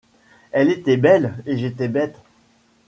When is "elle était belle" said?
0.51-1.35